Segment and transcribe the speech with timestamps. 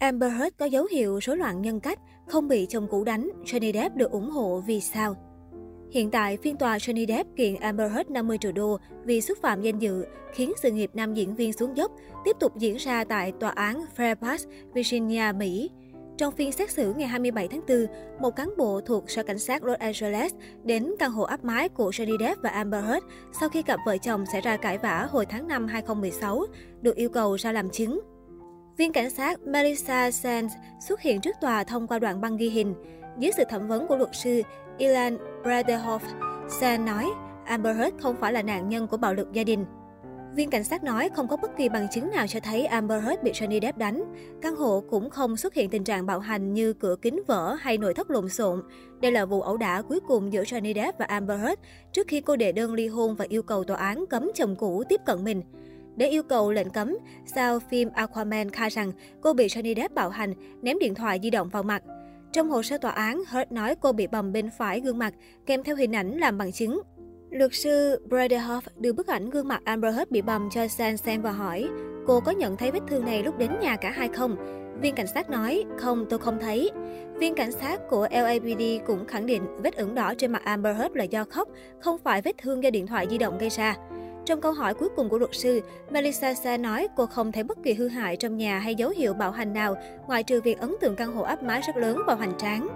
[0.00, 3.72] Amber Heard có dấu hiệu rối loạn nhân cách, không bị chồng cũ đánh, Johnny
[3.72, 5.14] Depp được ủng hộ vì sao?
[5.90, 9.62] Hiện tại, phiên tòa Johnny Depp kiện Amber Heard 50 triệu đô vì xúc phạm
[9.62, 11.92] danh dự, khiến sự nghiệp nam diễn viên xuống dốc,
[12.24, 14.38] tiếp tục diễn ra tại tòa án Fairfax,
[14.74, 15.70] Virginia, Mỹ.
[16.18, 17.86] Trong phiên xét xử ngày 27 tháng 4,
[18.20, 20.32] một cán bộ thuộc Sở Cảnh sát Los Angeles
[20.64, 23.06] đến căn hộ áp mái của Johnny Depp và Amber Heard
[23.40, 26.46] sau khi cặp vợ chồng xảy ra cãi vã hồi tháng 5 2016,
[26.80, 28.00] được yêu cầu ra làm chứng.
[28.76, 32.74] Viên cảnh sát Melissa Sands xuất hiện trước tòa thông qua đoạn băng ghi hình.
[33.18, 34.42] Dưới sự thẩm vấn của luật sư
[34.78, 35.98] Ilan Braderhoff,
[36.60, 37.10] Sands nói
[37.44, 39.64] Amber Heard không phải là nạn nhân của bạo lực gia đình.
[40.34, 43.22] Viên cảnh sát nói không có bất kỳ bằng chứng nào cho thấy Amber Heard
[43.22, 44.04] bị Johnny Depp đánh.
[44.42, 47.78] Căn hộ cũng không xuất hiện tình trạng bạo hành như cửa kính vỡ hay
[47.78, 48.62] nội thất lộn xộn.
[49.00, 51.60] Đây là vụ ẩu đả cuối cùng giữa Johnny Depp và Amber Heard
[51.92, 54.84] trước khi cô đệ đơn ly hôn và yêu cầu tòa án cấm chồng cũ
[54.88, 55.42] tiếp cận mình.
[55.96, 56.96] Để yêu cầu lệnh cấm,
[57.26, 61.30] sao phim Aquaman khai rằng cô bị Johnny Depp bạo hành, ném điện thoại di
[61.30, 61.82] động vào mặt.
[62.32, 65.14] Trong hồ sơ tòa án, Heard nói cô bị bầm bên phải gương mặt,
[65.46, 66.80] kèm theo hình ảnh làm bằng chứng.
[67.30, 71.22] Luật sư Braderhoff đưa bức ảnh gương mặt Amber Heard bị bầm cho San xem
[71.22, 71.68] và hỏi,
[72.06, 74.36] cô có nhận thấy vết thương này lúc đến nhà cả hai không?
[74.80, 76.70] Viên cảnh sát nói, không, tôi không thấy.
[77.14, 80.96] Viên cảnh sát của LAPD cũng khẳng định vết ửng đỏ trên mặt Amber Heard
[80.96, 81.48] là do khóc,
[81.80, 83.76] không phải vết thương do điện thoại di động gây ra.
[84.26, 85.60] Trong câu hỏi cuối cùng của luật sư,
[85.90, 89.14] Melissa Sa nói cô không thấy bất kỳ hư hại trong nhà hay dấu hiệu
[89.14, 89.74] bạo hành nào,
[90.06, 92.68] ngoại trừ việc ấn tượng căn hộ áp mái rất lớn vào hoành tráng.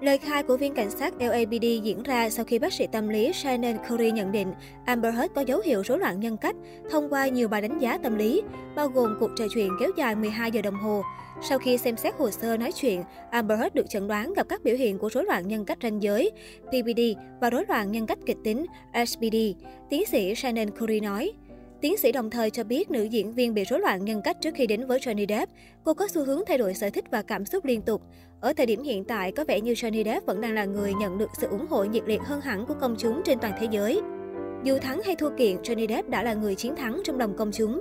[0.00, 3.32] Lời khai của viên cảnh sát LAPD diễn ra sau khi bác sĩ tâm lý
[3.32, 4.52] Shannon Curry nhận định
[4.84, 6.56] Amber Heard có dấu hiệu rối loạn nhân cách
[6.90, 8.42] thông qua nhiều bài đánh giá tâm lý,
[8.74, 11.02] bao gồm cuộc trò chuyện kéo dài 12 giờ đồng hồ.
[11.48, 14.64] Sau khi xem xét hồ sơ nói chuyện, Amber Heard được chẩn đoán gặp các
[14.64, 16.30] biểu hiện của rối loạn nhân cách ranh giới,
[16.68, 17.00] PPD
[17.40, 18.66] và rối loạn nhân cách kịch tính,
[19.06, 19.36] SPD.
[19.90, 21.32] Tiến sĩ Shannon Curry nói.
[21.80, 24.54] Tiến sĩ đồng thời cho biết nữ diễn viên bị rối loạn nhân cách trước
[24.54, 25.52] khi đến với Johnny Depp.
[25.84, 28.02] Cô có xu hướng thay đổi sở thích và cảm xúc liên tục.
[28.40, 31.18] Ở thời điểm hiện tại, có vẻ như Johnny Depp vẫn đang là người nhận
[31.18, 34.00] được sự ủng hộ nhiệt liệt hơn hẳn của công chúng trên toàn thế giới.
[34.64, 37.50] Dù thắng hay thua kiện, Johnny Depp đã là người chiến thắng trong lòng công
[37.52, 37.80] chúng.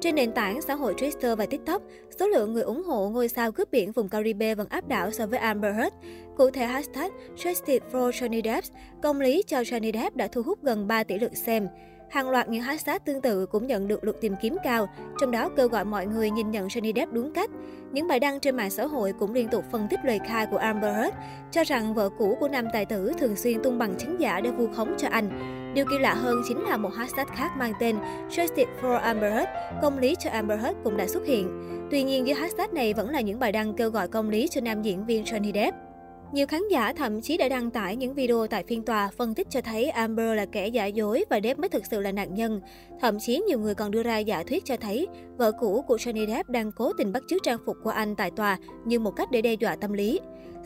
[0.00, 1.82] Trên nền tảng xã hội Twitter và TikTok,
[2.20, 5.26] số lượng người ủng hộ ngôi sao cướp biển vùng Caribe vẫn áp đảo so
[5.26, 5.94] với Amber Heard.
[6.36, 8.66] Cụ thể hashtag Justice for Johnny Depp,
[9.02, 11.68] công lý cho Johnny Depp đã thu hút gần 3 tỷ lượt xem.
[12.10, 14.88] Hàng loạt những hashtag tương tự cũng nhận được lượt tìm kiếm cao,
[15.20, 17.50] trong đó kêu gọi mọi người nhìn nhận Johnny Depp đúng cách.
[17.92, 20.56] Những bài đăng trên mạng xã hội cũng liên tục phân tích lời khai của
[20.56, 21.16] Amber Heard,
[21.50, 24.50] cho rằng vợ cũ của nam tài tử thường xuyên tung bằng chứng giả để
[24.50, 25.54] vu khống cho anh.
[25.74, 27.96] Điều kỳ lạ hơn chính là một hashtag khác mang tên
[28.30, 29.50] Justice for Amber Heard,
[29.82, 31.64] công lý cho Amber Heard cũng đã xuất hiện.
[31.90, 34.60] Tuy nhiên dưới hashtag này vẫn là những bài đăng kêu gọi công lý cho
[34.60, 35.87] nam diễn viên Johnny Depp.
[36.32, 39.46] Nhiều khán giả thậm chí đã đăng tải những video tại phiên tòa phân tích
[39.50, 42.60] cho thấy Amber là kẻ giả dối và Depp mới thực sự là nạn nhân.
[43.00, 45.06] Thậm chí nhiều người còn đưa ra giả thuyết cho thấy
[45.36, 48.30] vợ cũ của Johnny Depp đang cố tình bắt chước trang phục của anh tại
[48.30, 50.20] tòa như một cách để đe dọa tâm lý.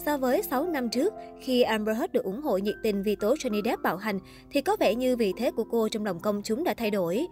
[0.04, 3.34] So với 6 năm trước, khi Amber Heard được ủng hộ nhiệt tình vì tố
[3.34, 4.18] Johnny Depp bạo hành,
[4.50, 7.26] thì có vẻ như vị thế của cô trong lòng công chúng đã thay đổi.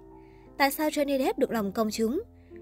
[0.59, 2.21] Tại sao Johnny Depp được lòng công chúng?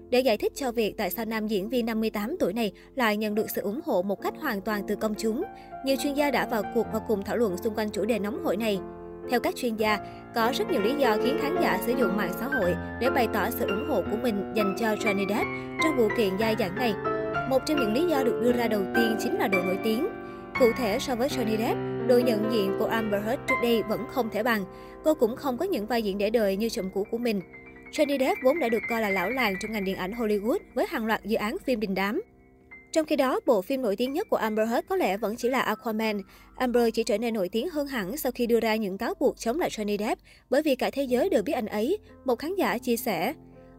[0.09, 3.35] Để giải thích cho việc tại sao nam diễn viên 58 tuổi này lại nhận
[3.35, 5.43] được sự ủng hộ một cách hoàn toàn từ công chúng,
[5.85, 8.43] nhiều chuyên gia đã vào cuộc và cùng thảo luận xung quanh chủ đề nóng
[8.43, 8.79] hổi này.
[9.29, 9.97] Theo các chuyên gia,
[10.35, 13.27] có rất nhiều lý do khiến khán giả sử dụng mạng xã hội để bày
[13.33, 15.45] tỏ sự ủng hộ của mình dành cho Johnny Depp
[15.83, 16.93] trong vụ kiện dai dẳng này.
[17.49, 20.07] Một trong những lý do được đưa ra đầu tiên chính là độ nổi tiếng.
[20.59, 24.05] Cụ thể so với Johnny Depp, độ nhận diện của Amber Heard trước đây vẫn
[24.11, 24.65] không thể bằng.
[25.03, 27.41] Cô cũng không có những vai diễn để đời như chồng cũ của mình.
[27.91, 30.85] Johnny Depp vốn đã được coi là lão làng trong ngành điện ảnh Hollywood với
[30.89, 32.21] hàng loạt dự án phim đình đám.
[32.91, 35.49] Trong khi đó, bộ phim nổi tiếng nhất của Amber Heard có lẽ vẫn chỉ
[35.49, 36.21] là Aquaman.
[36.55, 39.39] Amber chỉ trở nên nổi tiếng hơn hẳn sau khi đưa ra những cáo buộc
[39.39, 42.55] chống lại Johnny Depp bởi vì cả thế giới đều biết anh ấy, một khán
[42.55, 43.33] giả chia sẻ.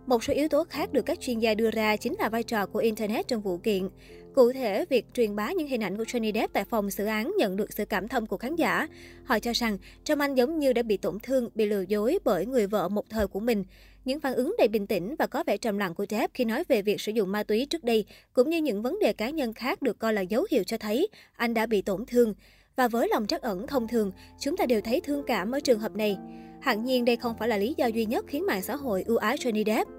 [0.06, 2.66] Một số yếu tố khác được các chuyên gia đưa ra chính là vai trò
[2.66, 3.88] của Internet trong vụ kiện.
[4.34, 7.32] Cụ thể, việc truyền bá những hình ảnh của Johnny Depp tại phòng xử án
[7.38, 8.88] nhận được sự cảm thông của khán giả.
[9.24, 12.46] Họ cho rằng Trâm Anh giống như đã bị tổn thương, bị lừa dối bởi
[12.46, 13.64] người vợ một thời của mình.
[14.04, 16.64] Những phản ứng đầy bình tĩnh và có vẻ trầm lặng của Depp khi nói
[16.68, 19.52] về việc sử dụng ma túy trước đây, cũng như những vấn đề cá nhân
[19.52, 22.34] khác được coi là dấu hiệu cho thấy anh đã bị tổn thương.
[22.80, 25.78] Và với lòng trắc ẩn thông thường, chúng ta đều thấy thương cảm ở trường
[25.78, 26.16] hợp này.
[26.60, 29.16] Hẳn nhiên đây không phải là lý do duy nhất khiến mạng xã hội ưu
[29.16, 29.90] ái Johnny Depp.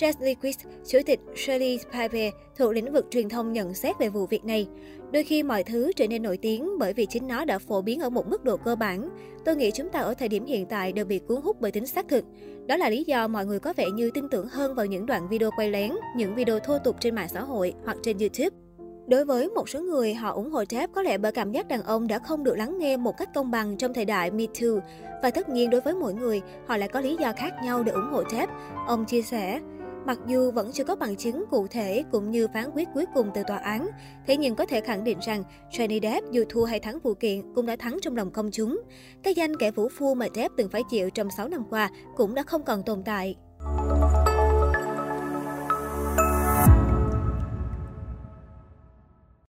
[0.00, 4.26] Leslie Quist, chủ tịch Shirley Piper thuộc lĩnh vực truyền thông nhận xét về vụ
[4.26, 4.66] việc này.
[5.12, 8.00] Đôi khi mọi thứ trở nên nổi tiếng bởi vì chính nó đã phổ biến
[8.00, 9.08] ở một mức độ cơ bản.
[9.44, 11.86] Tôi nghĩ chúng ta ở thời điểm hiện tại đều bị cuốn hút bởi tính
[11.86, 12.24] xác thực.
[12.66, 15.28] Đó là lý do mọi người có vẻ như tin tưởng hơn vào những đoạn
[15.28, 18.63] video quay lén, những video thô tục trên mạng xã hội hoặc trên YouTube.
[19.06, 21.82] Đối với một số người, họ ủng hộ Depp có lẽ bởi cảm giác đàn
[21.82, 24.80] ông đã không được lắng nghe một cách công bằng trong thời đại Me Too.
[25.22, 27.92] Và tất nhiên đối với mỗi người, họ lại có lý do khác nhau để
[27.92, 28.52] ủng hộ Depp.
[28.86, 29.60] Ông chia sẻ,
[30.06, 33.30] Mặc dù vẫn chưa có bằng chứng cụ thể cũng như phán quyết cuối cùng
[33.34, 33.88] từ tòa án,
[34.26, 37.54] thế nhưng có thể khẳng định rằng Johnny Depp dù thua hay thắng vụ kiện
[37.54, 38.82] cũng đã thắng trong lòng công chúng.
[39.22, 42.34] Cái danh kẻ vũ phu mà Depp từng phải chịu trong 6 năm qua cũng
[42.34, 43.36] đã không còn tồn tại.